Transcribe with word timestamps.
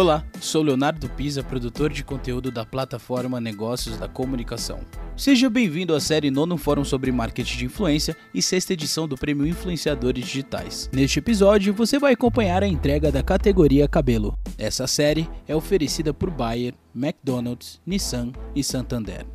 Olá, 0.00 0.22
sou 0.40 0.62
Leonardo 0.62 1.10
Pisa, 1.10 1.42
produtor 1.42 1.90
de 1.90 2.04
conteúdo 2.04 2.52
da 2.52 2.64
plataforma 2.64 3.40
Negócios 3.40 3.98
da 3.98 4.06
Comunicação. 4.06 4.78
Seja 5.16 5.50
bem-vindo 5.50 5.92
à 5.92 5.98
série 5.98 6.30
Nono 6.30 6.56
Fórum 6.56 6.84
sobre 6.84 7.10
Marketing 7.10 7.58
de 7.58 7.64
Influência 7.64 8.14
e 8.32 8.40
sexta 8.40 8.74
edição 8.74 9.08
do 9.08 9.16
Prêmio 9.16 9.44
Influenciadores 9.44 10.24
Digitais. 10.24 10.88
Neste 10.94 11.18
episódio, 11.18 11.74
você 11.74 11.98
vai 11.98 12.12
acompanhar 12.12 12.62
a 12.62 12.68
entrega 12.68 13.10
da 13.10 13.24
categoria 13.24 13.88
Cabelo. 13.88 14.38
Essa 14.56 14.86
série 14.86 15.28
é 15.48 15.56
oferecida 15.56 16.14
por 16.14 16.30
Bayer, 16.30 16.74
McDonald's, 16.94 17.82
Nissan 17.84 18.30
e 18.54 18.62
Santander. 18.62 19.26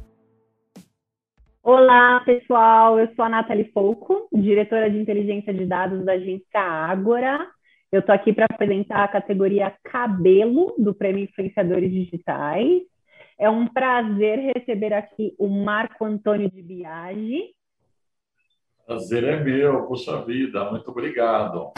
Olá, 1.62 2.22
pessoal. 2.22 2.98
Eu 2.98 3.14
sou 3.18 3.26
a 3.26 3.30
Nathalie 3.30 3.66
Pouco, 3.66 4.30
diretora 4.32 4.90
de 4.90 4.98
inteligência 4.98 5.54
de 5.54 5.66
dados 5.66 6.06
da 6.06 6.14
agência 6.14 6.58
Ágora 6.58 7.53
eu 7.94 8.00
estou 8.00 8.16
aqui 8.16 8.34
para 8.34 8.48
apresentar 8.50 9.04
a 9.04 9.08
categoria 9.08 9.72
Cabelo 9.84 10.74
do 10.80 10.96
Prêmio 10.96 11.26
Influenciadores 11.26 11.92
Digitais. 11.92 12.82
É 13.38 13.48
um 13.48 13.68
prazer 13.68 14.52
receber 14.56 14.94
aqui 14.94 15.36
o 15.38 15.48
Marco 15.48 16.04
Antônio 16.04 16.50
de 16.50 16.60
Biagi. 16.60 17.52
Prazer 18.88 19.24
é 19.26 19.44
meu, 19.44 19.86
puxa 19.86 20.26
vida, 20.26 20.72
muito 20.72 20.90
obrigado. 20.90 21.72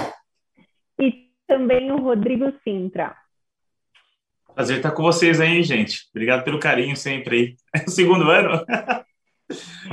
E 0.98 1.30
também 1.46 1.92
o 1.92 1.98
Rodrigo 1.98 2.50
Sintra. 2.64 3.14
Prazer 4.54 4.78
estar 4.78 4.92
com 4.92 5.04
vocês 5.04 5.42
aí, 5.42 5.62
gente. 5.64 6.08
Obrigado 6.12 6.46
pelo 6.46 6.62
carinho 6.62 6.96
sempre 6.96 7.36
aí. 7.36 7.56
É 7.76 7.86
o 7.86 7.92
segundo 7.92 8.32
ano? 8.32 8.66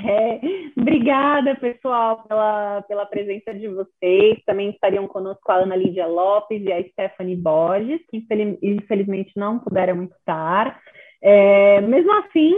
É, 0.08 0.61
obrigada, 1.02 1.56
pessoal, 1.56 2.22
pela, 2.28 2.82
pela 2.82 3.06
presença 3.06 3.52
de 3.52 3.66
vocês. 3.66 4.40
Também 4.46 4.70
estariam 4.70 5.08
conosco 5.08 5.50
a 5.50 5.56
Ana 5.56 5.74
Lídia 5.74 6.06
Lopes 6.06 6.62
e 6.62 6.72
a 6.72 6.82
Stephanie 6.90 7.34
Borges, 7.34 8.00
que 8.08 8.24
infelizmente 8.62 9.32
não 9.36 9.58
puderam 9.58 10.04
estar. 10.04 10.80
É, 11.20 11.80
mesmo 11.80 12.12
assim, 12.18 12.54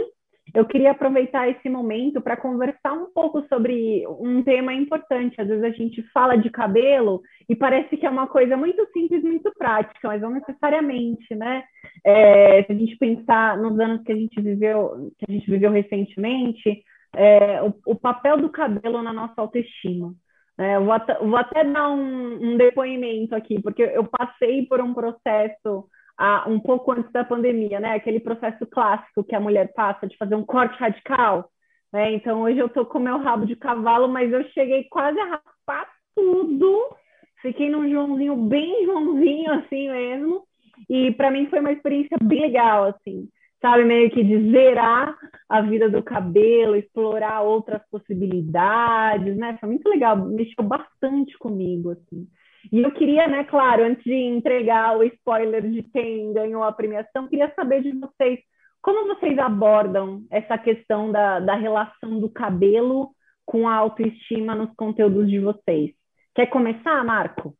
eu 0.53 0.63
queria 0.65 0.91
aproveitar 0.91 1.49
esse 1.49 1.67
momento 1.67 2.21
para 2.21 2.37
conversar 2.37 2.93
um 2.93 3.11
pouco 3.11 3.43
sobre 3.47 4.05
um 4.07 4.43
tema 4.43 4.75
importante. 4.75 5.41
Às 5.41 5.47
vezes 5.47 5.63
a 5.63 5.71
gente 5.71 6.03
fala 6.13 6.37
de 6.37 6.51
cabelo 6.51 7.23
e 7.49 7.55
parece 7.55 7.97
que 7.97 8.05
é 8.05 8.09
uma 8.09 8.27
coisa 8.27 8.55
muito 8.55 8.87
simples, 8.93 9.23
muito 9.23 9.51
prática, 9.57 10.07
mas 10.07 10.21
não 10.21 10.29
necessariamente, 10.29 11.33
né? 11.33 11.63
É, 12.03 12.63
se 12.63 12.71
a 12.71 12.75
gente 12.75 12.95
pensar 12.97 13.57
nos 13.57 13.79
anos 13.79 14.03
que 14.03 14.11
a 14.11 14.15
gente 14.15 14.39
viveu, 14.39 15.11
que 15.17 15.25
a 15.27 15.33
gente 15.33 15.49
viveu 15.49 15.71
recentemente, 15.71 16.83
é, 17.15 17.61
o, 17.61 17.73
o, 17.85 17.95
papel 17.95 18.37
do 18.37 18.49
cabelo 18.49 19.01
na 19.01 19.13
nossa 19.13 19.33
autoestima. 19.37 20.13
É, 20.57 20.79
vou, 20.79 20.91
até, 20.91 21.17
vou, 21.19 21.37
até, 21.37 21.63
dar 21.63 21.89
um, 21.89 22.53
um, 22.53 22.57
depoimento 22.57 23.35
aqui, 23.35 23.61
porque 23.61 23.81
eu 23.81 24.05
passei 24.05 24.65
por 24.65 24.79
um 24.79 24.93
processo 24.93 25.87
ah, 26.17 26.45
um 26.47 26.59
pouco 26.59 26.93
antes 26.93 27.11
da 27.11 27.25
pandemia, 27.25 27.79
né? 27.79 27.93
Aquele 27.93 28.19
processo 28.19 28.65
clássico 28.65 29.23
que 29.23 29.35
a 29.35 29.39
mulher 29.39 29.73
passa 29.73 30.07
de 30.07 30.15
fazer 30.17 30.35
um 30.35 30.45
corte 30.45 30.77
radical. 30.79 31.49
Né? 31.91 32.13
Então, 32.13 32.41
hoje 32.43 32.59
eu 32.59 32.69
tô 32.69 32.85
com 32.85 32.99
meu 32.99 33.17
rabo 33.17 33.45
de 33.45 33.55
cavalo, 33.55 34.07
mas 34.07 34.31
eu 34.31 34.43
cheguei 34.49 34.85
quase 34.85 35.19
a 35.19 35.25
raspar 35.25 35.89
tudo. 36.15 36.95
Fiquei 37.41 37.69
num 37.69 37.89
Joãozinho 37.89 38.35
bem 38.35 38.85
Joãozinho, 38.85 39.53
assim 39.53 39.89
mesmo. 39.89 40.43
E 40.89 41.11
para 41.11 41.31
mim 41.31 41.47
foi 41.47 41.59
uma 41.59 41.71
experiência 41.71 42.17
bem 42.21 42.41
legal, 42.41 42.85
assim 42.85 43.29
sabe, 43.65 43.83
meio 43.83 44.11
que 44.11 44.23
de 44.23 44.51
zerar 44.51 45.17
a 45.49 45.61
vida 45.61 45.89
do 45.89 46.03
cabelo, 46.03 46.75
explorar 46.75 47.41
outras 47.41 47.81
possibilidades, 47.89 49.35
né? 49.35 49.57
Foi 49.59 49.69
muito 49.69 49.89
legal, 49.89 50.15
mexeu 50.17 50.63
bastante 50.63 51.35
comigo, 51.39 51.89
assim. 51.89 52.27
E 52.71 52.79
eu 52.79 52.91
queria, 52.91 53.27
né, 53.27 53.43
claro, 53.45 53.83
antes 53.83 54.03
de 54.03 54.13
entregar 54.13 54.95
o 54.95 55.03
spoiler 55.03 55.67
de 55.67 55.81
quem 55.81 56.31
ganhou 56.31 56.63
a 56.63 56.71
premiação, 56.71 57.27
queria 57.27 57.51
saber 57.55 57.81
de 57.81 57.91
vocês 57.93 58.39
como 58.81 59.15
vocês 59.15 59.37
abordam 59.39 60.23
essa 60.29 60.59
questão 60.59 61.11
da, 61.11 61.39
da 61.39 61.55
relação 61.55 62.19
do 62.19 62.29
cabelo 62.29 63.09
com 63.43 63.67
a 63.67 63.73
autoestima 63.73 64.53
nos 64.53 64.71
conteúdos 64.75 65.27
de 65.27 65.39
vocês. 65.39 65.91
Quer 66.35 66.47
começar, 66.47 67.03
Marco? 67.03 67.55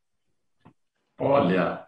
Olha, 1.20 1.84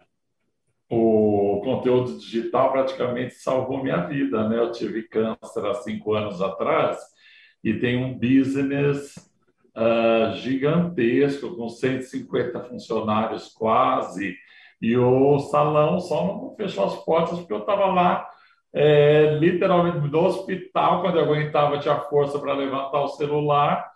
o 0.90 1.60
conteúdo 1.62 2.18
digital 2.18 2.72
praticamente 2.72 3.34
salvou 3.34 3.82
minha 3.82 4.06
vida, 4.06 4.48
né? 4.48 4.58
Eu 4.58 4.72
tive 4.72 5.02
câncer 5.02 5.66
há 5.66 5.74
cinco 5.74 6.14
anos 6.14 6.40
atrás 6.40 6.98
e 7.62 7.74
tenho 7.74 8.06
um 8.06 8.14
business 8.14 9.16
uh, 9.76 10.34
gigantesco, 10.36 11.56
com 11.56 11.68
150 11.68 12.60
funcionários 12.64 13.48
quase, 13.48 14.36
e 14.80 14.96
o 14.96 15.38
salão 15.40 15.98
só 16.00 16.26
não 16.26 16.54
fechou 16.56 16.84
as 16.84 17.04
portas 17.04 17.38
porque 17.38 17.52
eu 17.52 17.60
estava 17.60 17.86
lá 17.86 18.28
é, 18.72 19.36
literalmente 19.38 19.98
no 19.98 20.24
hospital, 20.24 21.00
quando 21.00 21.18
eu 21.18 21.24
aguentava, 21.24 21.78
tinha 21.78 21.98
força 22.02 22.38
para 22.38 22.54
levantar 22.54 23.02
o 23.02 23.08
celular, 23.08 23.90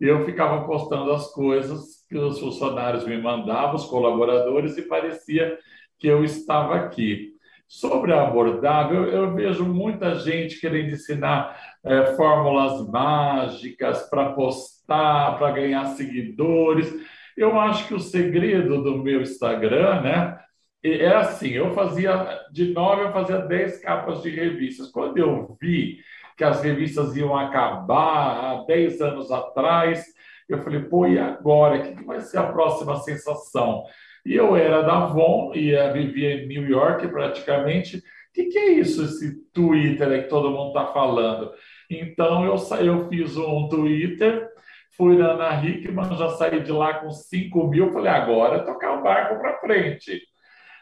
eu 0.00 0.24
ficava 0.24 0.66
postando 0.66 1.12
as 1.12 1.30
coisas 1.32 2.04
que 2.08 2.16
os 2.16 2.40
funcionários 2.40 3.06
me 3.06 3.16
mandavam, 3.20 3.76
os 3.76 3.86
colaboradores, 3.86 4.76
e 4.76 4.82
parecia 4.82 5.58
que 6.04 6.08
eu 6.08 6.22
estava 6.22 6.76
aqui. 6.76 7.32
Sobre 7.66 8.12
a 8.12 8.24
abordagem, 8.24 8.94
eu, 8.94 9.34
vejo 9.34 9.64
muita 9.64 10.16
gente 10.16 10.60
querendo 10.60 10.90
ensinar 10.90 11.58
é, 11.82 12.14
fórmulas 12.14 12.86
mágicas 12.88 14.02
para 14.10 14.34
postar, 14.34 15.38
para 15.38 15.52
ganhar 15.52 15.86
seguidores. 15.96 16.92
Eu 17.34 17.58
acho 17.58 17.88
que 17.88 17.94
o 17.94 17.98
segredo 17.98 18.82
do 18.82 18.98
meu 18.98 19.22
Instagram, 19.22 20.02
né? 20.02 20.38
É 20.84 21.08
assim, 21.08 21.52
eu 21.52 21.72
fazia, 21.72 22.38
de 22.52 22.74
nove 22.74 23.04
eu 23.04 23.12
fazia 23.12 23.38
dez 23.38 23.80
capas 23.80 24.20
de 24.20 24.28
revistas. 24.28 24.90
Quando 24.90 25.16
eu 25.16 25.56
vi 25.58 26.00
que 26.36 26.44
as 26.44 26.62
revistas 26.62 27.16
iam 27.16 27.34
acabar 27.34 28.60
há 28.60 28.64
dez 28.66 29.00
anos 29.00 29.32
atrás, 29.32 30.04
eu 30.50 30.62
falei, 30.62 30.80
pô, 30.80 31.06
e 31.06 31.18
agora? 31.18 31.78
O 31.78 31.96
que 31.96 32.04
vai 32.04 32.20
ser 32.20 32.36
a 32.36 32.52
próxima 32.52 32.96
sensação? 32.96 33.84
E 34.24 34.34
eu 34.34 34.56
era 34.56 34.82
da 34.82 35.04
Avon 35.04 35.52
e 35.54 35.76
vivia 35.92 36.34
em 36.34 36.46
New 36.46 36.68
York 36.68 37.06
praticamente. 37.08 37.98
O 37.98 38.02
que, 38.32 38.44
que 38.46 38.58
é 38.58 38.72
isso, 38.72 39.04
esse 39.04 39.44
Twitter 39.52 40.22
que 40.22 40.28
todo 40.28 40.50
mundo 40.50 40.68
está 40.68 40.92
falando? 40.92 41.52
Então 41.90 42.44
eu, 42.44 42.56
eu 42.84 43.08
fiz 43.08 43.36
um 43.36 43.68
Twitter, 43.68 44.48
fui 44.96 45.16
na 45.16 45.32
Ana 45.32 45.64
Hickman, 45.64 46.16
já 46.16 46.30
saí 46.30 46.60
de 46.60 46.72
lá 46.72 46.94
com 46.94 47.10
5 47.10 47.68
mil, 47.68 47.92
falei, 47.92 48.10
agora 48.10 48.64
tocar 48.64 48.98
o 48.98 49.02
barco 49.02 49.38
para 49.40 49.60
frente. 49.60 50.20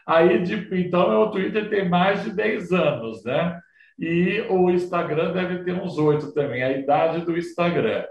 Aí, 0.05 0.43
então, 0.71 1.09
meu 1.09 1.31
Twitter 1.31 1.69
tem 1.69 1.87
mais 1.87 2.23
de 2.23 2.31
10 2.31 2.71
anos, 2.71 3.23
né? 3.23 3.59
E 3.97 4.41
o 4.49 4.69
Instagram 4.69 5.31
deve 5.31 5.63
ter 5.63 5.73
uns 5.73 5.97
8 5.97 6.33
também, 6.33 6.63
a 6.63 6.71
idade 6.71 7.25
do 7.25 7.37
Instagram. 7.37 8.03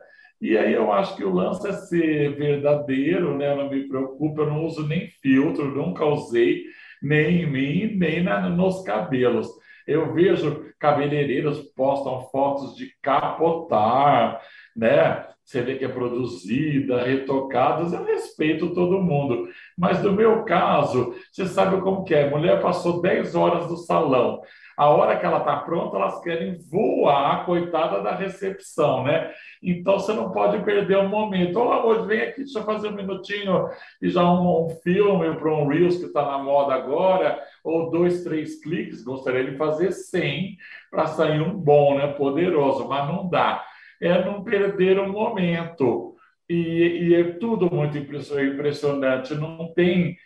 E 0.42 0.58
aí 0.58 0.72
eu 0.72 0.92
acho 0.92 1.14
que 1.14 1.24
o 1.24 1.32
lance 1.32 1.68
é 1.68 1.72
ser 1.72 2.34
verdadeiro, 2.34 3.38
né? 3.38 3.52
Eu 3.52 3.56
não 3.56 3.70
me 3.70 3.86
preocupo, 3.86 4.40
eu 4.40 4.46
não 4.48 4.64
uso 4.64 4.84
nem 4.88 5.06
filtro, 5.06 5.72
nunca 5.72 6.04
usei, 6.04 6.64
nem 7.00 7.42
em 7.42 7.46
mim, 7.46 7.96
nem 7.96 8.24
na, 8.24 8.48
nos 8.48 8.82
cabelos. 8.82 9.46
Eu 9.86 10.12
vejo 10.12 10.66
cabeleireiros 10.80 11.60
postam 11.76 12.22
fotos 12.32 12.74
de 12.74 12.90
capotar, 13.00 14.40
né? 14.76 15.28
Você 15.44 15.62
vê 15.62 15.76
que 15.76 15.84
é 15.84 15.88
produzida, 15.88 17.04
retocadas, 17.04 17.92
eu 17.92 18.04
respeito 18.04 18.74
todo 18.74 19.00
mundo. 19.00 19.48
Mas 19.78 20.02
no 20.02 20.10
meu 20.12 20.44
caso, 20.44 21.14
você 21.30 21.46
sabe 21.46 21.80
como 21.82 22.02
que 22.02 22.14
é? 22.14 22.28
Mulher 22.28 22.60
passou 22.60 23.00
10 23.00 23.36
horas 23.36 23.70
no 23.70 23.76
salão. 23.76 24.40
A 24.82 24.88
hora 24.88 25.16
que 25.16 25.24
ela 25.24 25.38
está 25.38 25.58
pronta, 25.58 25.96
elas 25.96 26.20
querem 26.22 26.58
voar, 26.68 27.46
coitada 27.46 28.02
da 28.02 28.16
recepção, 28.16 29.04
né? 29.04 29.30
Então 29.62 29.96
você 29.96 30.12
não 30.12 30.32
pode 30.32 30.60
perder 30.64 30.96
o 30.96 31.02
um 31.02 31.08
momento. 31.08 31.60
Ô, 31.60 31.72
amor, 31.72 32.04
vem 32.04 32.20
aqui, 32.20 32.42
deixa 32.42 32.58
eu 32.58 32.64
fazer 32.64 32.88
um 32.88 32.96
minutinho 32.96 33.68
e 34.02 34.08
já 34.08 34.24
um, 34.24 34.66
um 34.66 34.70
filme 34.82 35.36
para 35.36 35.54
um 35.54 35.68
Reels 35.68 35.98
que 35.98 36.06
está 36.06 36.26
na 36.26 36.38
moda 36.38 36.74
agora, 36.74 37.40
ou 37.62 37.92
dois, 37.92 38.24
três 38.24 38.60
cliques. 38.60 39.04
Gostaria 39.04 39.48
de 39.48 39.56
fazer 39.56 39.92
100 39.92 40.56
para 40.90 41.06
sair 41.06 41.40
um 41.40 41.56
bom, 41.56 41.96
né? 41.96 42.08
Poderoso, 42.08 42.88
mas 42.88 43.06
não 43.06 43.30
dá. 43.30 43.64
É 44.00 44.24
não 44.24 44.42
perder 44.42 44.98
o 44.98 45.04
um 45.04 45.12
momento. 45.12 46.16
E, 46.48 47.08
e 47.08 47.14
é 47.14 47.22
tudo 47.34 47.72
muito 47.72 47.96
impressionante, 47.96 49.32
não 49.36 49.72
tem 49.74 50.16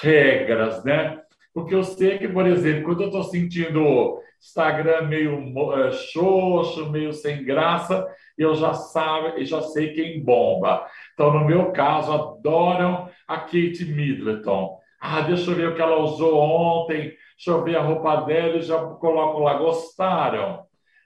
regras, 0.00 0.84
né? 0.84 1.20
Porque 1.54 1.74
eu 1.74 1.84
sei 1.84 2.18
que, 2.18 2.28
por 2.28 2.46
exemplo, 2.48 2.84
quando 2.84 3.02
eu 3.02 3.06
estou 3.06 3.22
sentindo 3.22 4.20
Instagram 4.40 5.02
meio 5.02 5.38
uh, 5.38 5.92
xoxo, 5.92 6.90
meio 6.90 7.12
sem 7.12 7.44
graça, 7.44 8.06
eu 8.36 8.54
já 8.56 8.74
sabe, 8.74 9.44
já 9.46 9.62
sei 9.62 9.92
quem 9.92 10.22
bomba. 10.22 10.84
Então, 11.14 11.32
no 11.32 11.44
meu 11.44 11.70
caso, 11.70 12.12
adoram 12.12 13.08
a 13.28 13.38
Kate 13.38 13.84
Middleton. 13.84 14.78
Ah, 15.00 15.20
deixa 15.20 15.50
eu 15.50 15.54
ver 15.54 15.68
o 15.68 15.74
que 15.76 15.82
ela 15.82 16.00
usou 16.00 16.36
ontem, 16.36 17.14
deixa 17.36 17.50
eu 17.50 17.62
ver 17.62 17.76
a 17.76 17.82
roupa 17.82 18.16
dela 18.22 18.56
e 18.56 18.62
já 18.62 18.78
coloco 18.78 19.38
lá. 19.40 19.54
Gostaram? 19.54 20.63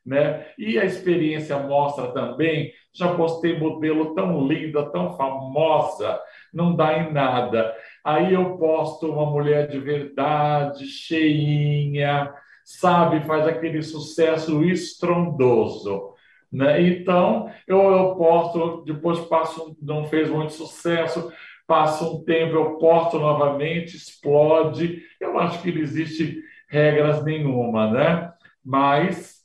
Né? 0.09 0.47
E 0.59 0.79
a 0.79 0.85
experiência 0.87 1.59
mostra 1.59 2.09
também, 2.13 2.73
já 2.95 3.15
postei 3.15 3.59
modelo 3.59 4.15
tão 4.15 4.47
linda, 4.49 4.91
tão 4.91 5.15
famosa, 5.17 6.19
não 6.53 6.75
dá 6.75 6.99
em 6.99 7.13
nada. 7.13 7.75
Aí 8.03 8.33
eu 8.33 8.57
posto 8.57 9.13
uma 9.13 9.27
mulher 9.27 9.69
de 9.69 9.79
verdade, 9.79 10.87
cheinha, 10.87 12.33
sabe, 12.65 13.21
faz 13.27 13.47
aquele 13.47 13.83
sucesso 13.83 14.65
estrondoso. 14.65 16.15
Né? 16.51 16.81
Então, 16.81 17.51
eu, 17.67 17.79
eu 17.79 18.17
posto, 18.17 18.83
depois 18.87 19.21
passo, 19.21 19.77
não 19.83 20.07
fez 20.07 20.31
muito 20.31 20.55
sucesso, 20.55 21.31
passa 21.67 22.05
um 22.05 22.25
tempo, 22.25 22.55
eu 22.55 22.79
posto 22.79 23.19
novamente, 23.19 23.95
explode. 23.95 25.03
Eu 25.21 25.39
acho 25.39 25.61
que 25.61 25.71
não 25.71 25.83
existe 25.83 26.43
regras 26.67 27.23
nenhuma, 27.23 27.91
né? 27.91 28.33
Mas 28.65 29.38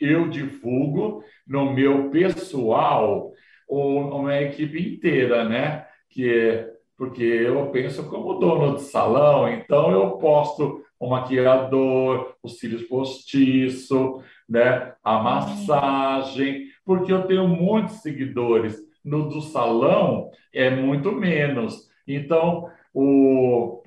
eu 0.00 0.28
divulgo 0.28 1.22
no 1.46 1.72
meu 1.72 2.10
pessoal 2.10 3.32
uma 3.68 4.40
equipe 4.40 4.94
inteira, 4.94 5.48
né? 5.48 5.86
Que 6.08 6.30
é 6.30 6.76
porque 6.96 7.22
eu 7.22 7.70
penso 7.70 8.08
como 8.08 8.38
dono 8.38 8.76
de 8.76 8.82
salão, 8.84 9.48
então 9.48 9.90
eu 9.90 10.12
posto 10.12 10.82
o 10.98 11.10
maquiador, 11.10 12.34
os 12.42 12.58
cílios 12.58 12.82
postiço, 12.84 14.22
né? 14.48 14.94
A 15.04 15.18
massagem, 15.22 16.68
porque 16.84 17.12
eu 17.12 17.26
tenho 17.26 17.46
muitos 17.46 17.96
seguidores. 17.96 18.78
No 19.04 19.28
do 19.28 19.40
salão 19.42 20.30
é 20.52 20.70
muito 20.70 21.12
menos. 21.12 21.88
Então, 22.08 22.70
o, 22.94 23.82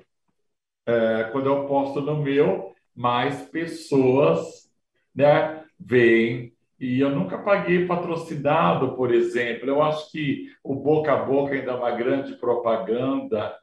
é, 0.86 1.24
quando 1.32 1.46
eu 1.46 1.66
posto 1.66 2.00
no 2.00 2.16
meu, 2.22 2.74
mais 2.94 3.42
pessoas 3.48 4.70
né, 5.14 5.59
veem. 5.80 6.52
E 6.78 7.00
eu 7.00 7.10
nunca 7.10 7.38
paguei 7.38 7.86
patrocinado, 7.86 8.96
por 8.96 9.12
exemplo. 9.12 9.68
Eu 9.68 9.82
acho 9.82 10.10
que 10.10 10.50
o 10.62 10.74
boca 10.74 11.12
a 11.12 11.24
boca 11.24 11.54
ainda 11.54 11.72
é 11.72 11.74
uma 11.74 11.90
grande 11.90 12.34
propaganda. 12.34 13.54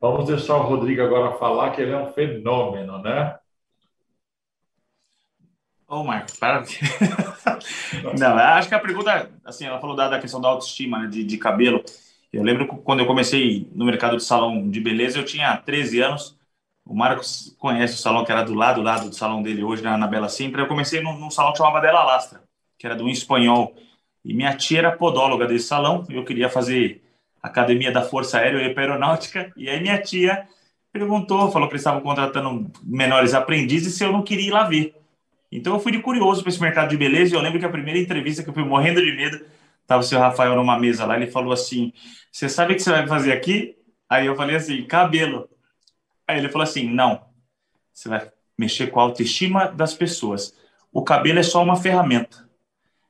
Vamos 0.00 0.26
deixar 0.26 0.56
o 0.56 0.62
Rodrigo 0.62 1.02
agora 1.02 1.36
falar 1.38 1.70
que 1.70 1.80
ele 1.80 1.92
é 1.92 1.96
um 1.96 2.12
fenômeno, 2.12 2.98
né? 3.02 3.38
Ô, 5.86 6.02
Marcos, 6.02 6.36
para. 6.36 6.64
Não, 8.18 8.36
acho 8.36 8.68
que 8.68 8.74
a 8.74 8.80
pergunta, 8.80 9.30
assim, 9.44 9.66
ela 9.66 9.80
falou 9.80 9.94
da, 9.94 10.08
da 10.08 10.18
questão 10.18 10.40
da 10.40 10.48
autoestima, 10.48 11.00
né, 11.00 11.08
de, 11.08 11.22
de 11.22 11.38
cabelo. 11.38 11.84
Eu 12.32 12.42
lembro 12.42 12.66
quando 12.66 13.00
eu 13.00 13.06
comecei 13.06 13.70
no 13.74 13.84
mercado 13.84 14.16
de 14.16 14.24
salão 14.24 14.68
de 14.68 14.80
beleza, 14.80 15.18
eu 15.18 15.24
tinha 15.24 15.56
13 15.58 16.00
anos. 16.00 16.36
O 16.86 16.94
Marcos 16.94 17.54
conhece 17.58 17.94
o 17.94 17.98
salão 17.98 18.24
que 18.24 18.32
era 18.32 18.42
do 18.42 18.54
lado, 18.54 18.82
lado 18.82 19.08
do 19.08 19.14
salão 19.14 19.42
dele 19.42 19.64
hoje, 19.64 19.82
na, 19.82 19.96
na 19.96 20.06
Bela 20.06 20.28
Sintra. 20.28 20.62
Eu 20.62 20.68
comecei 20.68 21.00
num, 21.00 21.18
num 21.18 21.30
salão 21.30 21.52
que 21.52 21.58
chamava 21.58 21.80
Della 21.80 22.04
Lastra, 22.04 22.42
que 22.78 22.86
era 22.86 23.02
um 23.02 23.08
espanhol. 23.08 23.74
E 24.24 24.34
minha 24.34 24.54
tia 24.56 24.78
era 24.80 24.92
podóloga 24.92 25.46
desse 25.46 25.66
salão. 25.66 26.04
Eu 26.10 26.24
queria 26.24 26.48
fazer 26.48 27.02
academia 27.42 27.92
da 27.92 28.02
Força 28.02 28.38
Aérea 28.38 28.58
e 28.58 28.78
Aeronáutica. 28.78 29.52
E 29.56 29.68
aí 29.68 29.80
minha 29.80 30.00
tia 30.00 30.46
perguntou, 30.92 31.50
falou 31.50 31.68
que 31.68 31.74
eles 31.74 31.82
estavam 31.82 32.00
contratando 32.00 32.70
menores 32.82 33.34
aprendizes 33.34 33.94
se 33.94 34.04
eu 34.04 34.12
não 34.12 34.22
queria 34.22 34.48
ir 34.48 34.52
lá 34.52 34.64
ver. 34.64 34.94
Então 35.50 35.74
eu 35.74 35.80
fui 35.80 35.92
de 35.92 36.00
curioso 36.00 36.42
para 36.42 36.50
esse 36.50 36.60
mercado 36.60 36.90
de 36.90 36.96
beleza 36.96 37.34
e 37.34 37.36
eu 37.36 37.42
lembro 37.42 37.58
que 37.58 37.66
a 37.66 37.70
primeira 37.70 37.98
entrevista 37.98 38.42
que 38.42 38.50
eu 38.50 38.54
fui 38.54 38.64
morrendo 38.64 39.00
de 39.00 39.12
medo, 39.12 39.44
estava 39.82 40.00
o 40.00 40.04
seu 40.04 40.18
Rafael 40.18 40.56
numa 40.56 40.78
mesa 40.78 41.04
lá, 41.04 41.16
ele 41.16 41.30
falou 41.30 41.52
assim: 41.52 41.92
Você 42.30 42.48
sabe 42.48 42.72
o 42.72 42.76
que 42.76 42.82
você 42.82 42.90
vai 42.90 43.06
fazer 43.06 43.32
aqui? 43.32 43.76
Aí 44.08 44.26
eu 44.26 44.36
falei 44.36 44.56
assim: 44.56 44.82
cabelo. 44.84 45.48
Aí 46.26 46.38
ele 46.38 46.48
falou 46.48 46.64
assim: 46.64 46.88
Não, 46.88 47.24
você 47.92 48.08
vai 48.08 48.30
mexer 48.56 48.88
com 48.88 49.00
a 49.00 49.02
autoestima 49.02 49.68
das 49.68 49.94
pessoas. 49.94 50.54
O 50.92 51.02
cabelo 51.02 51.38
é 51.38 51.42
só 51.42 51.62
uma 51.62 51.76
ferramenta. 51.76 52.48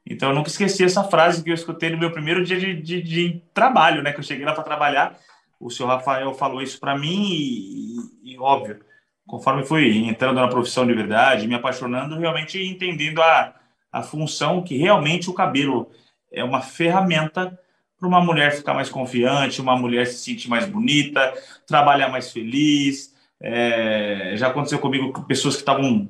Então 0.06 0.30
eu 0.30 0.34
nunca 0.34 0.48
esqueci 0.48 0.84
essa 0.84 1.04
frase 1.04 1.42
que 1.42 1.50
eu 1.50 1.54
escutei 1.54 1.90
no 1.90 1.98
meu 1.98 2.10
primeiro 2.10 2.44
dia 2.44 2.58
de, 2.58 2.74
de, 2.74 3.02
de 3.02 3.42
trabalho, 3.52 4.02
né? 4.02 4.12
Que 4.12 4.20
eu 4.20 4.24
cheguei 4.24 4.44
lá 4.44 4.52
para 4.52 4.64
trabalhar. 4.64 5.18
O 5.58 5.70
senhor 5.70 5.88
Rafael 5.88 6.34
falou 6.34 6.60
isso 6.60 6.78
para 6.78 6.96
mim 6.96 7.26
e, 7.30 8.32
e, 8.32 8.38
óbvio, 8.38 8.80
conforme 9.26 9.64
fui 9.64 10.06
entrando 10.06 10.40
na 10.40 10.48
profissão 10.48 10.86
de 10.86 10.92
verdade, 10.92 11.46
me 11.46 11.54
apaixonando, 11.54 12.18
realmente 12.18 12.62
entendendo 12.62 13.22
a, 13.22 13.54
a 13.90 14.02
função 14.02 14.62
que 14.62 14.76
realmente 14.76 15.30
o 15.30 15.34
cabelo 15.34 15.90
é 16.30 16.44
uma 16.44 16.60
ferramenta 16.60 17.58
para 18.04 18.08
uma 18.08 18.20
mulher 18.20 18.54
ficar 18.54 18.74
mais 18.74 18.90
confiante, 18.90 19.62
uma 19.62 19.76
mulher 19.76 20.06
se 20.06 20.18
sentir 20.18 20.48
mais 20.50 20.66
bonita, 20.66 21.32
trabalhar 21.66 22.08
mais 22.08 22.30
feliz. 22.30 23.14
É, 23.40 24.34
já 24.36 24.48
aconteceu 24.48 24.78
comigo 24.78 25.10
com 25.10 25.22
pessoas 25.22 25.54
que 25.54 25.62
estavam 25.62 26.08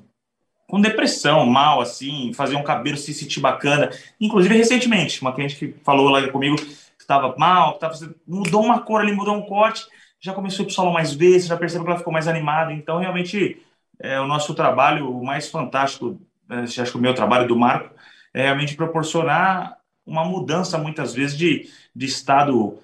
com 0.66 0.80
depressão, 0.80 1.46
mal, 1.46 1.80
assim, 1.80 2.32
fazer 2.32 2.56
um 2.56 2.64
cabelo 2.64 2.96
se 2.96 3.14
sentir 3.14 3.38
bacana. 3.38 3.90
Inclusive, 4.20 4.56
recentemente, 4.56 5.22
uma 5.22 5.32
cliente 5.32 5.54
que 5.54 5.72
falou 5.84 6.08
lá 6.08 6.26
comigo 6.28 6.56
que 6.56 6.72
estava 6.98 7.32
mal, 7.38 7.74
que 7.74 7.80
tava, 7.80 7.94
mudou 8.26 8.64
uma 8.64 8.80
cor 8.80 9.00
ali, 9.00 9.12
mudou 9.12 9.36
um 9.36 9.42
corte, 9.42 9.84
já 10.20 10.32
começou 10.32 10.66
a 10.66 10.90
ir 10.90 10.92
mais 10.92 11.14
vezes, 11.14 11.46
já 11.46 11.56
percebeu 11.56 11.84
que 11.84 11.90
ela 11.90 11.98
ficou 11.98 12.12
mais 12.12 12.26
animada. 12.26 12.72
Então, 12.72 12.98
realmente, 12.98 13.62
é, 14.00 14.18
o 14.20 14.26
nosso 14.26 14.52
trabalho, 14.52 15.08
o 15.08 15.24
mais 15.24 15.48
fantástico, 15.48 16.20
é, 16.50 16.60
acho 16.62 16.90
que 16.90 16.98
o 16.98 17.00
meu 17.00 17.14
trabalho 17.14 17.46
do 17.46 17.56
Marco, 17.56 17.94
é 18.32 18.42
realmente 18.42 18.74
proporcionar 18.74 19.76
uma 20.06 20.24
mudança, 20.24 20.76
muitas 20.78 21.14
vezes, 21.14 21.36
de, 21.36 21.68
de 21.94 22.06
estado 22.06 22.78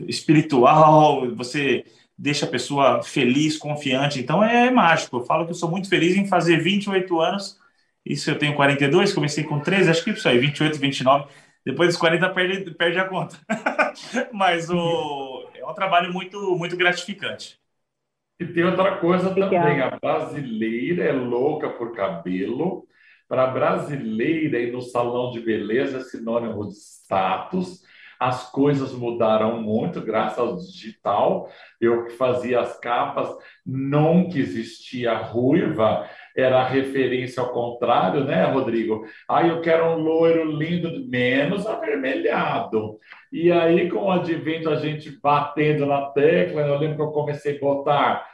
espiritual, 0.00 1.30
você 1.34 1.84
deixa 2.16 2.46
a 2.46 2.48
pessoa 2.48 3.02
feliz, 3.02 3.56
confiante. 3.56 4.20
Então, 4.20 4.42
é, 4.42 4.66
é 4.66 4.70
mágico. 4.70 5.18
Eu 5.18 5.24
falo 5.24 5.44
que 5.44 5.50
eu 5.52 5.56
sou 5.56 5.70
muito 5.70 5.88
feliz 5.88 6.16
em 6.16 6.26
fazer 6.26 6.58
28 6.58 7.20
anos. 7.20 7.58
Isso 8.04 8.30
eu 8.30 8.38
tenho 8.38 8.54
42, 8.54 9.12
comecei 9.12 9.44
com 9.44 9.60
13, 9.60 9.90
acho 9.90 10.04
que 10.04 10.10
isso 10.10 10.28
aí, 10.28 10.38
28, 10.38 10.78
29. 10.78 11.26
Depois 11.64 11.88
dos 11.88 11.96
40 11.96 12.28
perde, 12.30 12.70
perde 12.72 12.98
a 12.98 13.08
conta. 13.08 13.38
Mas 14.32 14.68
o, 14.68 15.48
é 15.54 15.64
um 15.64 15.74
trabalho 15.74 16.12
muito, 16.12 16.38
muito 16.56 16.76
gratificante. 16.76 17.58
E 18.38 18.44
tem 18.46 18.64
outra 18.64 18.98
coisa 18.98 19.34
também, 19.34 19.80
a 19.80 19.90
brasileira 19.90 21.04
é 21.04 21.12
louca 21.12 21.70
por 21.70 21.94
cabelo. 21.94 22.86
Para 23.26 23.44
a 23.44 23.46
brasileira 23.46 24.58
ir 24.58 24.72
no 24.72 24.82
salão 24.82 25.30
de 25.30 25.40
beleza 25.40 25.98
é 25.98 26.00
sinônimo 26.00 26.68
de 26.68 26.74
status. 26.74 27.82
As 28.18 28.50
coisas 28.50 28.92
mudaram 28.92 29.60
muito 29.60 30.00
graças 30.00 30.38
ao 30.38 30.56
digital. 30.56 31.48
Eu 31.80 32.04
que 32.04 32.12
fazia 32.12 32.60
as 32.60 32.78
capas, 32.78 33.28
nunca 33.64 34.38
existia 34.38 35.16
ruiva, 35.16 36.08
era 36.36 36.64
referência 36.64 37.42
ao 37.42 37.52
contrário, 37.52 38.24
né, 38.24 38.44
Rodrigo? 38.44 39.06
Aí 39.28 39.48
eu 39.48 39.60
quero 39.60 39.84
um 39.86 39.98
loiro 39.98 40.44
lindo, 40.50 41.08
menos 41.08 41.66
avermelhado. 41.66 42.98
E 43.32 43.50
aí, 43.50 43.90
com 43.90 44.04
o 44.04 44.10
advento, 44.10 44.70
a 44.70 44.76
gente 44.76 45.10
batendo 45.20 45.86
na 45.86 46.06
tecla, 46.06 46.62
eu 46.62 46.78
lembro 46.78 46.96
que 46.96 47.02
eu 47.02 47.12
comecei 47.12 47.56
a 47.56 47.60
botar 47.60 48.26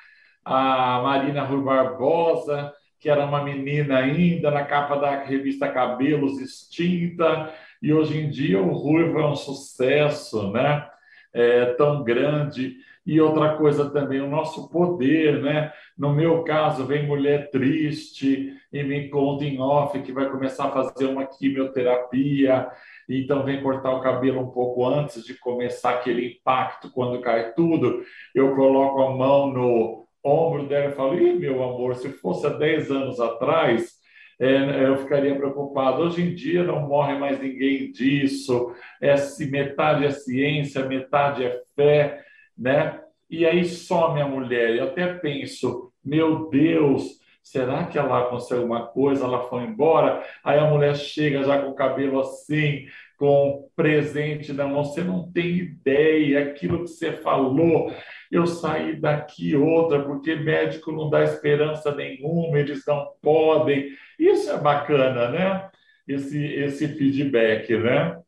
a 0.44 1.00
Marina 1.02 1.44
Rui 1.44 1.62
Barbosa, 1.62 2.72
que 2.98 3.08
era 3.08 3.24
uma 3.24 3.42
menina 3.42 3.98
ainda, 3.98 4.50
na 4.50 4.64
capa 4.64 4.96
da 4.96 5.24
revista 5.24 5.68
Cabelos 5.68 6.38
Extinta, 6.38 7.52
e 7.82 7.92
hoje 7.92 8.18
em 8.18 8.30
dia 8.30 8.60
o 8.60 8.72
Ruivo 8.72 9.18
é 9.18 9.26
um 9.26 9.34
sucesso, 9.34 10.50
né? 10.52 10.86
É, 11.32 11.66
tão 11.74 12.02
grande. 12.02 12.76
E 13.06 13.20
outra 13.20 13.56
coisa 13.56 13.90
também, 13.90 14.20
o 14.20 14.28
nosso 14.28 14.68
poder, 14.68 15.42
né? 15.42 15.72
No 15.96 16.14
meu 16.14 16.42
caso, 16.44 16.84
vem 16.84 17.06
mulher 17.06 17.50
triste 17.50 18.54
e 18.72 18.82
me 18.82 19.08
conta 19.08 19.44
em 19.44 19.58
off 19.60 20.00
que 20.02 20.12
vai 20.12 20.28
começar 20.30 20.66
a 20.66 20.70
fazer 20.70 21.06
uma 21.06 21.26
quimioterapia, 21.26 22.70
então 23.08 23.44
vem 23.44 23.62
cortar 23.62 23.92
o 23.92 24.00
cabelo 24.00 24.40
um 24.40 24.50
pouco 24.50 24.86
antes 24.86 25.24
de 25.24 25.34
começar 25.34 25.90
aquele 25.90 26.34
impacto 26.34 26.90
quando 26.92 27.20
cai 27.20 27.52
tudo. 27.52 28.02
Eu 28.34 28.54
coloco 28.54 29.02
a 29.02 29.16
mão 29.16 29.50
no 29.50 30.06
ombro 30.24 30.68
dela 30.68 30.92
e 30.92 30.94
falo: 30.94 31.18
Ih, 31.18 31.34
meu 31.38 31.62
amor, 31.62 31.96
se 31.96 32.10
fosse 32.10 32.46
há 32.46 32.50
10 32.50 32.90
anos 32.90 33.20
atrás, 33.20 33.99
é, 34.40 34.86
eu 34.88 34.96
ficaria 34.96 35.36
preocupado. 35.36 36.02
Hoje 36.02 36.22
em 36.22 36.34
dia 36.34 36.64
não 36.64 36.88
morre 36.88 37.16
mais 37.18 37.40
ninguém 37.40 37.92
disso. 37.92 38.74
É, 39.00 39.14
metade 39.50 40.04
é 40.04 40.10
ciência, 40.10 40.84
metade 40.86 41.44
é 41.44 41.60
fé 41.76 42.24
né? 42.60 43.00
E 43.30 43.46
aí 43.46 43.64
some 43.64 44.20
a 44.20 44.26
mulher. 44.26 44.76
Eu 44.76 44.84
até 44.84 45.14
penso, 45.14 45.90
meu 46.04 46.50
Deus, 46.50 47.18
será 47.42 47.86
que 47.86 47.98
ela 47.98 48.20
aconteceu 48.20 48.58
alguma 48.58 48.86
coisa? 48.86 49.24
Ela 49.24 49.48
foi 49.48 49.62
embora? 49.62 50.22
Aí 50.44 50.58
a 50.58 50.66
mulher 50.66 50.94
chega 50.94 51.42
já 51.42 51.62
com 51.62 51.70
o 51.70 51.74
cabelo 51.74 52.20
assim, 52.20 52.86
com 53.16 53.68
presente 53.74 54.52
na 54.52 54.66
mão. 54.66 54.84
Você 54.84 55.02
não 55.02 55.30
tem 55.32 55.56
ideia, 55.56 56.42
aquilo 56.42 56.84
que 56.84 56.90
você 56.90 57.12
falou. 57.12 57.92
Eu 58.30 58.46
saí 58.46 58.94
daqui 58.94 59.56
outra, 59.56 60.02
porque 60.02 60.36
médico 60.36 60.92
não 60.92 61.10
dá 61.10 61.24
esperança 61.24 61.92
nenhuma, 61.94 62.58
eles 62.58 62.84
não 62.86 63.08
podem. 63.20 63.88
Isso 64.18 64.50
é 64.50 64.58
bacana, 64.58 65.28
né? 65.28 65.68
Esse, 66.06 66.40
esse 66.44 66.88
feedback, 66.88 67.76
né? 67.76 68.18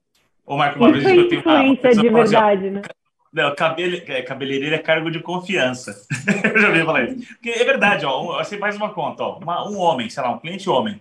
Ô, 0.44 0.56
Marco, 0.56 0.78
uma 0.78 0.92
vez 0.92 1.04
eu 1.04 1.28
tenho 1.28 1.42
uma. 1.42 1.64
Influência 1.64 2.02
de 2.02 2.08
verdade, 2.08 2.70
né? 2.70 2.82
Não, 3.32 3.54
cabele, 3.54 4.02
é, 4.08 4.22
cabeleireiro 4.22 4.74
é 4.74 4.78
cargo 4.78 5.10
de 5.10 5.20
confiança. 5.20 5.94
eu 6.52 6.60
já 6.60 6.68
ouvi 6.68 6.84
falar 6.84 7.04
isso. 7.04 7.26
Porque 7.34 7.50
é 7.50 7.64
verdade, 7.64 8.04
ó. 8.04 8.38
Você 8.38 8.58
faz 8.58 8.76
uma 8.76 8.92
conta, 8.92 9.22
ó. 9.22 9.38
Uma, 9.38 9.68
um 9.68 9.78
homem, 9.78 10.10
sei 10.10 10.22
lá, 10.22 10.30
um 10.32 10.38
cliente 10.38 10.68
homem, 10.68 11.00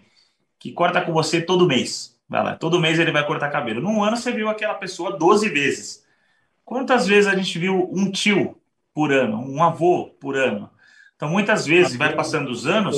que 0.58 0.72
corta 0.72 1.02
com 1.02 1.12
você 1.12 1.42
todo 1.42 1.68
mês. 1.68 2.18
Vai 2.30 2.44
lá, 2.44 2.56
todo 2.56 2.80
mês 2.80 2.98
ele 2.98 3.12
vai 3.12 3.26
cortar 3.26 3.50
cabelo. 3.50 3.82
Num 3.82 4.02
ano 4.02 4.16
você 4.16 4.32
viu 4.32 4.48
aquela 4.48 4.76
pessoa 4.76 5.18
12 5.18 5.50
vezes. 5.50 6.06
Quantas 6.64 7.06
vezes 7.06 7.28
a 7.28 7.36
gente 7.36 7.60
viu 7.60 7.90
um 7.92 8.10
tio 8.10 8.61
por 8.94 9.12
ano, 9.12 9.38
um 9.40 9.64
avô 9.64 10.16
por 10.20 10.36
ano? 10.36 10.70
Então, 11.22 11.30
muitas 11.30 11.68
vezes, 11.68 11.96
vai 11.96 12.16
passando 12.16 12.50
os 12.50 12.66
anos, 12.66 12.98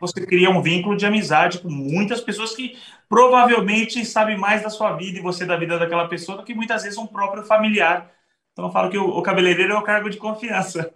você 0.00 0.26
cria 0.26 0.50
um 0.50 0.60
vínculo 0.60 0.96
de 0.96 1.06
amizade 1.06 1.60
com 1.60 1.68
muitas 1.68 2.20
pessoas 2.20 2.52
que 2.52 2.76
provavelmente 3.08 4.04
sabem 4.04 4.36
mais 4.36 4.64
da 4.64 4.70
sua 4.70 4.92
vida 4.96 5.16
e 5.16 5.22
você 5.22 5.46
da 5.46 5.56
vida 5.56 5.78
daquela 5.78 6.08
pessoa 6.08 6.38
do 6.38 6.44
que 6.44 6.52
muitas 6.52 6.82
vezes 6.82 6.98
um 6.98 7.06
próprio 7.06 7.44
familiar. 7.44 8.10
Então, 8.52 8.64
eu 8.64 8.72
falo 8.72 8.90
que 8.90 8.98
o, 8.98 9.22
cabeleireiro 9.22 9.74
é 9.74 9.78
o 9.78 9.82
cargo 9.82 10.10
de 10.10 10.16
confiança. 10.16 10.90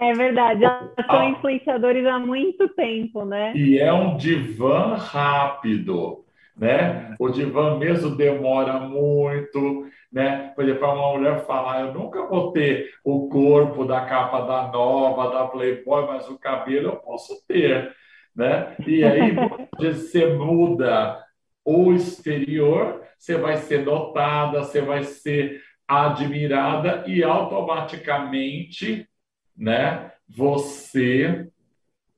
É 0.00 0.12
verdade, 0.12 0.60
já 0.60 0.88
são 1.08 1.22
ah. 1.22 1.30
influenciadores 1.30 2.06
há 2.06 2.20
muito 2.20 2.68
tempo, 2.68 3.24
né? 3.24 3.52
E 3.56 3.80
é 3.80 3.92
um 3.92 4.16
divã 4.16 4.94
rápido, 4.94 6.24
né? 6.58 7.14
O 7.18 7.28
divã 7.28 7.78
mesmo 7.78 8.16
demora 8.16 8.80
muito, 8.80 9.86
né? 10.12 10.52
Por 10.54 10.64
exemplo, 10.64 10.92
uma 10.92 11.12
mulher 11.12 11.46
falar, 11.46 11.82
eu 11.82 11.94
nunca 11.94 12.26
vou 12.26 12.52
ter 12.52 12.90
o 13.04 13.28
corpo 13.28 13.84
da 13.84 14.04
capa 14.04 14.40
da 14.40 14.66
Nova, 14.72 15.30
da 15.30 15.46
Playboy, 15.46 16.06
mas 16.06 16.28
o 16.28 16.38
cabelo 16.38 16.88
eu 16.88 16.96
posso 16.96 17.46
ter, 17.46 17.94
né? 18.34 18.74
E 18.86 19.04
aí 19.04 19.36
você 19.78 20.26
muda 20.26 21.24
o 21.64 21.92
exterior, 21.92 23.02
você 23.16 23.36
vai 23.36 23.56
ser 23.58 23.84
notada, 23.84 24.60
você 24.60 24.80
vai 24.80 25.04
ser 25.04 25.62
admirada 25.86 27.04
e 27.06 27.22
automaticamente, 27.22 29.08
né? 29.56 30.12
Você 30.28 31.48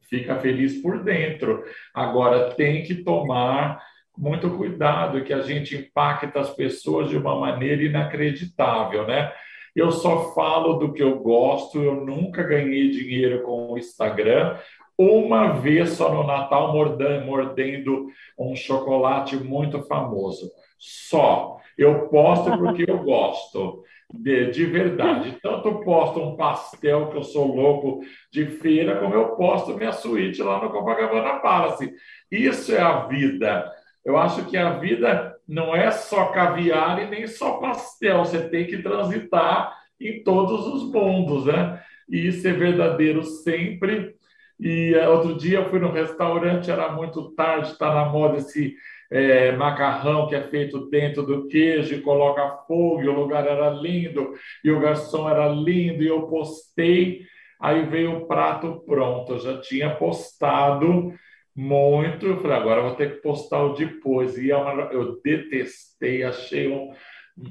fica 0.08 0.36
feliz 0.40 0.80
por 0.82 1.04
dentro. 1.04 1.64
Agora 1.94 2.54
tem 2.54 2.82
que 2.82 2.96
tomar 2.96 3.80
muito 4.20 4.50
cuidado 4.50 5.24
que 5.24 5.32
a 5.32 5.40
gente 5.40 5.74
impacta 5.74 6.40
as 6.40 6.50
pessoas 6.50 7.08
de 7.08 7.16
uma 7.16 7.34
maneira 7.40 7.82
inacreditável, 7.82 9.06
né? 9.06 9.32
Eu 9.74 9.90
só 9.90 10.34
falo 10.34 10.74
do 10.74 10.92
que 10.92 11.02
eu 11.02 11.18
gosto, 11.20 11.82
eu 11.82 12.04
nunca 12.04 12.42
ganhei 12.42 12.90
dinheiro 12.90 13.42
com 13.42 13.72
o 13.72 13.78
Instagram. 13.78 14.58
Uma 14.98 15.52
vez 15.54 15.90
só 15.90 16.12
no 16.12 16.26
Natal 16.26 16.74
mordendo, 16.74 18.08
um 18.38 18.54
chocolate 18.54 19.36
muito 19.36 19.82
famoso. 19.84 20.50
Só. 20.78 21.56
Eu 21.78 22.08
posto 22.08 22.50
porque 22.58 22.84
eu 22.86 22.98
gosto. 22.98 23.82
De, 24.12 24.50
de, 24.50 24.66
verdade. 24.66 25.38
Tanto 25.40 25.80
posto 25.82 26.20
um 26.20 26.36
pastel, 26.36 27.10
que 27.10 27.16
eu 27.16 27.22
sou 27.22 27.54
louco 27.54 28.00
de 28.30 28.44
feira, 28.44 28.98
como 28.98 29.14
eu 29.14 29.36
posto 29.36 29.76
minha 29.76 29.92
suíte 29.92 30.42
lá 30.42 30.60
no 30.60 30.68
Copacabana 30.68 31.38
Palace. 31.38 31.90
Isso 32.30 32.74
é 32.74 32.80
a 32.80 33.06
vida. 33.06 33.70
Eu 34.04 34.16
acho 34.16 34.46
que 34.46 34.56
a 34.56 34.78
vida 34.78 35.36
não 35.46 35.74
é 35.74 35.90
só 35.90 36.26
caviar 36.26 37.02
e 37.02 37.10
nem 37.10 37.26
só 37.26 37.58
pastel, 37.58 38.24
você 38.24 38.48
tem 38.48 38.66
que 38.66 38.82
transitar 38.82 39.76
em 40.00 40.22
todos 40.22 40.66
os 40.66 40.90
mundos, 40.92 41.46
né? 41.46 41.82
E 42.08 42.28
isso 42.28 42.46
é 42.48 42.52
verdadeiro 42.52 43.22
sempre. 43.22 44.14
E 44.58 44.94
eh, 44.94 45.08
outro 45.08 45.36
dia 45.36 45.58
eu 45.58 45.70
fui 45.70 45.78
no 45.78 45.92
restaurante, 45.92 46.70
era 46.70 46.90
muito 46.92 47.30
tarde, 47.32 47.72
está 47.72 47.94
na 47.94 48.04
moda 48.06 48.38
esse 48.38 48.74
é, 49.10 49.52
macarrão 49.52 50.28
que 50.28 50.34
é 50.34 50.42
feito 50.48 50.88
dentro 50.88 51.22
do 51.24 51.48
queijo 51.48 51.94
e 51.94 52.00
coloca 52.00 52.58
fogo, 52.66 53.02
e 53.02 53.08
o 53.08 53.12
lugar 53.12 53.46
era 53.46 53.70
lindo, 53.70 54.34
e 54.62 54.70
o 54.70 54.80
garçom 54.80 55.28
era 55.28 55.48
lindo, 55.48 56.02
e 56.02 56.06
eu 56.06 56.22
postei, 56.28 57.22
aí 57.58 57.84
veio 57.86 58.18
o 58.18 58.26
prato 58.26 58.82
pronto, 58.86 59.32
eu 59.32 59.38
já 59.40 59.60
tinha 59.60 59.94
postado 59.94 61.12
muito. 61.60 62.26
Eu 62.26 62.40
falei, 62.40 62.56
agora 62.56 62.80
eu 62.80 62.86
vou 62.86 62.94
ter 62.94 63.16
que 63.16 63.22
postar 63.22 63.62
o 63.62 63.74
depois. 63.74 64.38
E 64.38 64.50
é 64.50 64.54
eu 64.92 65.20
detestei, 65.22 66.22
achei 66.22 66.68
um, 66.68 66.92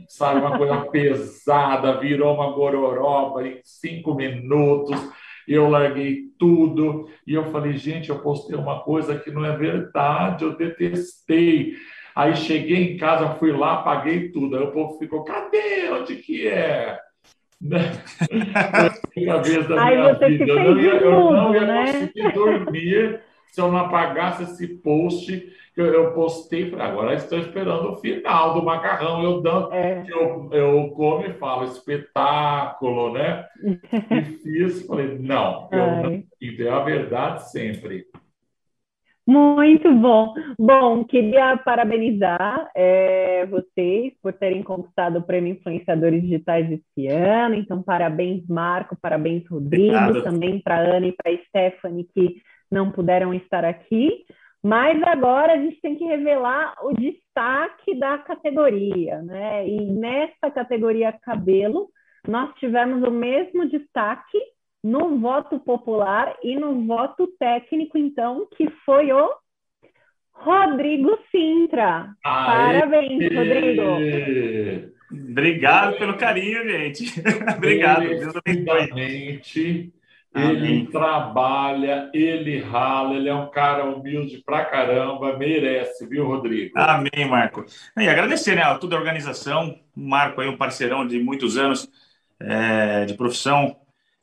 sabe, 0.08 0.40
uma 0.40 0.58
coisa 0.58 0.82
pesada, 0.90 2.00
virou 2.00 2.34
uma 2.34 2.52
gororoba 2.52 3.48
em 3.48 3.60
cinco 3.64 4.16
minutos. 4.16 5.00
Eu 5.48 5.70
larguei 5.70 6.26
tudo 6.38 7.10
e 7.26 7.34
eu 7.34 7.46
falei, 7.52 7.78
gente, 7.78 8.10
eu 8.10 8.20
postei 8.20 8.56
uma 8.56 8.82
coisa 8.82 9.18
que 9.18 9.32
não 9.32 9.46
é 9.46 9.56
verdade, 9.56 10.44
eu 10.44 10.56
detestei. 10.56 11.74
Aí 12.16 12.36
cheguei 12.36 12.94
em 12.94 12.98
casa, 12.98 13.36
fui 13.36 13.52
lá, 13.52 13.76
apaguei 13.76 14.30
tudo. 14.30 14.58
Aí 14.58 14.64
o 14.64 14.72
povo 14.72 14.98
ficou, 14.98 15.24
cadê? 15.24 15.90
Onde 15.92 16.16
que 16.18 16.48
é? 16.48 16.98
Né? 17.62 17.92
vez 19.44 19.68
da 19.68 19.86
minha 19.86 20.14
vida. 20.14 20.46
Eu 20.46 20.64
não 20.64 20.80
ia, 20.80 20.94
eu 20.94 21.12
não 21.12 21.54
ia 21.54 21.66
né? 21.66 21.86
conseguir 21.92 22.32
dormir 22.32 23.22
se 23.52 23.62
eu 23.62 23.72
não 23.72 23.80
apagasse 23.80 24.44
esse 24.44 24.68
post 24.68 25.56
que 25.74 25.82
eu, 25.82 26.12
postei, 26.14 26.70
falei, 26.70 26.86
agora 26.86 27.14
estou 27.14 27.40
esperando 27.40 27.92
o 27.92 27.96
final 27.98 28.54
do 28.54 28.64
macarrão, 28.64 29.24
eu 29.24 29.42
dando, 29.42 29.72
é. 29.72 30.04
eu, 30.10 30.50
eu 30.52 30.90
como 30.90 31.26
e 31.26 31.34
falo 31.34 31.64
espetáculo, 31.64 33.14
né? 33.14 33.46
e 33.64 34.22
fiz, 34.22 34.86
falei, 34.86 35.18
não, 35.20 35.70
eu 35.72 35.84
Ai. 35.84 36.26
não, 36.42 36.66
é 36.66 36.70
a 36.70 36.80
verdade 36.80 37.50
sempre. 37.50 38.06
Muito 39.30 39.94
bom. 39.94 40.34
Bom, 40.58 41.04
queria 41.06 41.56
parabenizar 41.58 42.68
é, 42.76 43.46
vocês 43.46 44.12
por 44.24 44.34
terem 44.34 44.64
conquistado 44.64 45.20
o 45.20 45.22
Prêmio 45.22 45.54
Influenciadores 45.54 46.24
Digitais 46.24 46.68
esse 46.72 47.08
ano. 47.08 47.54
Então, 47.54 47.84
parabéns, 47.84 48.44
Marco, 48.48 48.98
parabéns, 49.00 49.48
Rodrigo, 49.48 49.96
Obrigado. 49.96 50.24
também 50.24 50.60
para 50.60 50.78
a 50.78 50.80
Ana 50.80 51.06
e 51.06 51.12
para 51.12 51.32
a 51.32 51.38
Stephanie, 51.38 52.08
que 52.12 52.42
não 52.72 52.92
puderam 52.92 53.34
estar 53.34 53.66
aqui, 53.66 54.26
mas 54.64 55.02
agora 55.04 55.54
a 55.54 55.58
gente 55.58 55.80
tem 55.82 55.96
que 55.96 56.04
revelar 56.04 56.76
o 56.84 56.94
destaque 56.94 57.98
da 57.98 58.18
categoria, 58.18 59.22
né? 59.22 59.68
E 59.68 59.86
nessa 59.86 60.52
categoria 60.52 61.14
cabelo, 61.14 61.90
nós 62.28 62.54
tivemos 62.56 63.08
o 63.08 63.12
mesmo 63.12 63.70
destaque 63.70 64.38
no 64.84 65.20
voto 65.20 65.60
popular 65.60 66.36
e 66.44 66.56
no 66.56 66.86
voto 66.86 67.28
técnico, 67.40 67.98
então, 67.98 68.48
que 68.56 68.70
foi 68.86 69.12
o 69.12 69.30
Rodrigo 70.34 71.18
Sintra. 71.32 72.14
Aê! 72.24 72.80
Parabéns, 72.80 73.36
Rodrigo. 73.36 73.82
Obrigado 75.12 75.98
pelo 75.98 76.18
carinho, 76.18 76.64
gente. 76.70 77.22
Obrigado. 77.58 78.08
Deus 78.08 78.36
abençoe. 78.36 79.92
Ele 80.34 80.86
trabalha, 80.88 82.10
ele 82.14 82.60
rala, 82.60 83.16
ele 83.16 83.28
é 83.28 83.34
um 83.34 83.50
cara 83.50 83.86
humilde 83.86 84.44
pra 84.46 84.64
caramba, 84.64 85.36
merece, 85.36 86.06
viu, 86.06 86.28
Rodrigo? 86.28 86.78
Amém, 86.78 87.28
Marco. 87.28 87.66
E 87.98 88.08
agradecer 88.08 88.56
né, 88.56 88.62
a 88.62 88.76
toda 88.76 88.96
a 88.96 89.00
organização, 89.00 89.80
o 89.98 90.08
Marco 90.08 90.40
aí, 90.40 90.48
um 90.48 90.56
parceirão 90.56 91.08
de 91.08 91.20
muitos 91.20 91.58
anos 91.58 91.90
é, 92.40 93.06
de 93.06 93.16
profissão. 93.16 93.76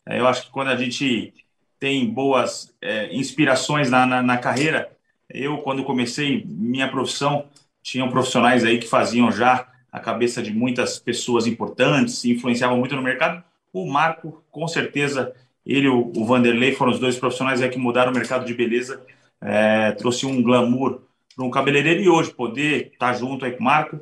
É, 0.07 0.21
eu 0.21 0.29
acho 0.29 0.45
que 0.45 0.51
quando 0.51 0.69
a 0.69 0.77
gente 0.77 1.35
tem 1.79 2.09
boas 2.09 2.73
é, 2.81 3.15
inspirações 3.15 3.91
na, 3.91 4.07
na, 4.07 4.23
na, 4.23 4.39
carreira, 4.39 4.89
eu, 5.29 5.59
quando 5.59 5.85
comecei 5.85 6.45
minha 6.47 6.89
profissão, 6.89 7.47
tinham 7.83 8.09
profissionais 8.09 8.65
aí 8.65 8.79
que 8.79 8.89
faziam 8.89 9.31
já 9.31 9.67
a 9.91 9.99
cabeça 9.99 10.41
de 10.41 10.53
muitas 10.53 11.01
pessoas 11.01 11.49
importantes, 11.49 12.25
influenciavam 12.25 12.79
muito 12.79 12.95
no 12.95 13.03
mercado. 13.03 13.43
O 13.73 13.91
Marco, 13.91 14.43
com 14.51 14.69
certeza, 14.69 15.35
ele 15.67 15.87
e 15.87 15.91
o 15.91 16.25
Vanderlei 16.25 16.73
foram 16.73 16.93
os 16.93 17.01
dois 17.01 17.19
profissionais 17.19 17.61
que 17.69 17.79
mudaram 17.79 18.13
o 18.13 18.15
mercado 18.15 18.47
de 18.47 18.55
beleza, 18.55 19.05
é, 19.41 19.93
trouxe 19.93 20.25
um 20.25 20.41
glamour 20.41 21.03
para 21.35 21.45
um 21.45 21.51
cabeleireiro 21.51 22.01
e 22.01 22.09
hoje 22.09 22.33
poder 22.33 22.93
estar 22.93 23.13
tá 23.13 23.19
junto 23.19 23.45
aí 23.45 23.53
com 23.53 23.61
o 23.61 23.65
Marco, 23.65 24.01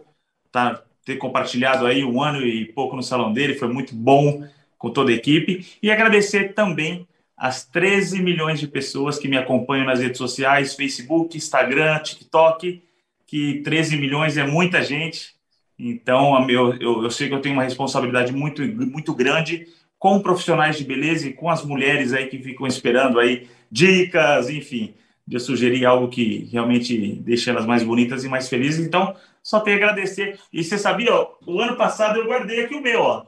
tá, 0.52 0.83
ter 1.04 1.16
compartilhado 1.16 1.87
aí 1.87 2.04
um 2.04 2.23
ano 2.23 2.44
e 2.44 2.66
pouco 2.66 2.94
no 2.94 3.02
salão 3.02 3.33
dele, 3.33 3.54
foi 3.54 3.68
muito 3.68 3.94
bom 3.94 4.47
com 4.78 4.90
toda 4.90 5.11
a 5.11 5.14
equipe. 5.14 5.66
E 5.83 5.90
agradecer 5.90 6.54
também 6.54 7.09
as 7.37 7.64
13 7.64 8.23
milhões 8.23 8.61
de 8.61 8.68
pessoas 8.68 9.18
que 9.18 9.26
me 9.26 9.37
acompanham 9.37 9.87
nas 9.87 10.00
redes 10.00 10.18
sociais, 10.18 10.75
Facebook, 10.75 11.37
Instagram, 11.37 11.99
TikTok, 12.00 12.83
que 13.26 13.61
13 13.62 13.97
milhões 13.97 14.37
é 14.37 14.47
muita 14.47 14.83
gente. 14.83 15.35
Então, 15.78 16.49
eu, 16.49 16.75
eu, 16.75 17.02
eu 17.02 17.11
sei 17.11 17.28
que 17.28 17.35
eu 17.35 17.40
tenho 17.40 17.54
uma 17.54 17.64
responsabilidade 17.64 18.33
muito, 18.33 18.62
muito 18.62 19.12
grande 19.12 19.66
com 20.04 20.20
profissionais 20.20 20.76
de 20.76 20.84
beleza 20.84 21.26
e 21.26 21.32
com 21.32 21.49
as 21.49 21.64
mulheres 21.64 22.12
aí 22.12 22.26
que 22.26 22.38
ficam 22.38 22.66
esperando 22.66 23.18
aí 23.18 23.49
dicas, 23.70 24.50
enfim, 24.50 24.94
de 25.26 25.37
eu 25.37 25.40
sugerir 25.40 25.87
algo 25.87 26.08
que 26.08 26.46
realmente 26.52 27.14
deixe 27.23 27.49
elas 27.49 27.64
mais 27.64 27.82
bonitas 27.82 28.23
e 28.23 28.28
mais 28.28 28.46
felizes. 28.46 28.87
Então, 28.87 29.16
só 29.42 29.61
tenho 29.61 29.78
a 29.78 29.80
agradecer. 29.80 30.38
E 30.52 30.62
você 30.62 30.76
sabia, 30.76 31.11
ó, 31.11 31.30
o 31.46 31.58
ano 31.58 31.75
passado 31.78 32.18
eu 32.18 32.26
guardei 32.26 32.66
aqui 32.66 32.75
o 32.75 32.82
meu, 32.82 33.00
ó. 33.00 33.25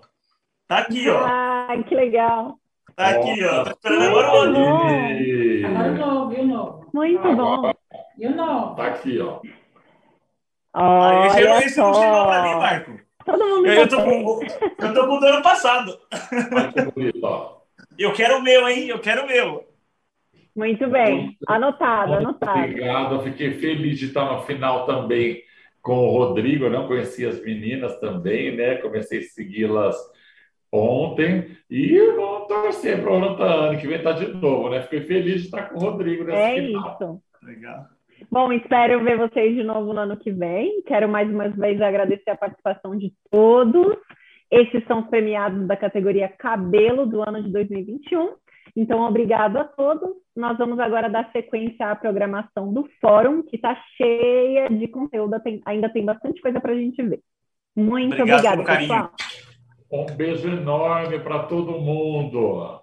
Tá 0.69 0.81
aqui, 0.81 1.09
ó. 1.09 1.25
Ah, 1.25 1.83
que 1.89 1.95
legal. 1.95 2.59
Tá 2.95 3.09
aqui, 3.09 3.43
ó. 3.43 3.65
Tá 3.65 3.71
esperando 3.71 4.03
agora 4.03 4.33
o 4.33 4.37
ano. 4.37 4.59
Agora 5.67 5.93
o 5.93 5.97
novo, 5.97 6.35
e 6.35 6.41
o 6.41 6.47
novo. 6.47 6.91
Muito 6.93 7.37
bom. 7.37 7.73
E 8.19 8.27
o 8.27 8.37
novo. 8.37 8.75
Tá 8.77 8.87
aqui, 8.89 9.19
ó. 9.19 9.41
Olha 10.75 11.23
ah, 11.23 11.27
esse, 11.29 11.69
esse 11.69 11.79
não 11.79 11.95
chegou 11.95 12.27
pra 12.27 12.43
mim, 12.43 12.55
Marco. 12.57 13.06
Todo 13.27 13.45
mundo 13.45 13.67
eu, 13.67 13.89
tô 13.89 14.03
com, 14.03 14.41
eu 14.79 14.95
tô 14.95 15.07
com 15.07 15.17
o 15.17 15.21
do 15.21 15.27
ano 15.27 15.43
passado. 15.43 15.99
Eu 17.99 18.13
quero 18.13 18.39
o 18.39 18.43
meu, 18.43 18.69
hein? 18.69 18.89
Eu 18.89 19.01
quero 19.01 19.25
o 19.25 19.27
meu. 19.27 19.67
Muito 20.55 20.89
bem, 20.89 21.37
anotado, 21.47 22.13
muito 22.13 22.29
anotado. 22.29 22.59
Obrigado, 22.61 23.15
eu 23.17 23.23
fiquei 23.23 23.53
feliz 23.55 23.99
de 23.99 24.07
estar 24.07 24.33
no 24.33 24.43
final 24.43 24.87
também 24.87 25.43
com 25.83 25.99
o 25.99 26.11
Rodrigo, 26.11 26.65
eu 26.65 26.71
não 26.71 26.87
conhecia 26.87 27.29
as 27.29 27.43
meninas 27.43 27.99
também, 28.01 28.57
né? 28.57 28.77
Comecei 28.77 29.21
a 29.21 29.23
segui-las 29.23 29.97
ontem 30.73 31.57
e 31.71 31.99
vou 32.13 32.47
torcer 32.47 33.03
para 33.03 33.13
o 33.13 33.17
ano 33.17 33.79
que 33.79 33.87
vem 33.87 33.99
estar 33.99 34.15
tá 34.15 34.21
de 34.21 34.33
novo, 34.35 34.71
né? 34.71 34.83
Fiquei 34.83 35.03
feliz 35.03 35.43
de 35.43 35.47
estar 35.47 35.69
com 35.69 35.77
o 35.77 35.81
Rodrigo 35.81 36.25
nesse 36.25 36.39
É 36.39 36.55
final. 36.55 36.99
isso. 37.01 37.23
Legal. 37.43 37.87
Bom, 38.31 38.53
espero 38.53 39.03
ver 39.05 39.19
vocês 39.19 39.55
de 39.55 39.63
novo 39.63 39.93
no 39.93 40.01
ano 40.01 40.17
que 40.17 40.31
vem. 40.31 40.83
Quero 40.83 41.09
mais 41.09 41.29
uma 41.31 41.49
vez 41.49 41.81
agradecer 41.81 42.31
a 42.31 42.37
participação 42.37 42.97
de 42.97 43.13
todos. 43.31 43.97
Esses 44.51 44.85
são 44.87 45.01
os 45.01 45.09
premiados 45.09 45.67
da 45.67 45.77
categoria 45.77 46.29
Cabelo 46.29 47.07
do 47.07 47.23
ano 47.23 47.43
de 47.43 47.51
2021. 47.51 48.35
Então, 48.77 49.01
obrigado 49.01 49.57
a 49.57 49.65
todos. 49.65 50.11
Nós 50.35 50.59
vamos 50.59 50.79
agora 50.79 51.09
dar 51.09 51.31
sequência 51.33 51.91
à 51.91 51.97
programação 51.97 52.73
do 52.73 52.89
fórum, 53.01 53.43
que 53.43 53.57
está 53.57 53.77
cheia 53.97 54.69
de 54.69 54.87
conteúdo, 54.89 55.35
ainda 55.65 55.89
tem 55.89 56.05
bastante 56.05 56.41
coisa 56.41 56.61
para 56.61 56.73
a 56.73 56.77
gente 56.77 57.03
ver. 57.03 57.21
Muito 57.75 58.21
obrigado 58.21 58.61
obrigada, 58.61 58.81
pessoal. 58.81 59.11
Um 59.91 60.07
beijo 60.17 60.49
enorme 60.49 61.19
para 61.21 61.45
todo 61.45 61.81
mundo. 61.81 62.83